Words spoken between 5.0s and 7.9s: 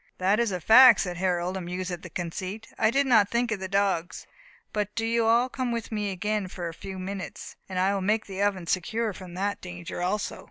you all come with me again for a few minutes, and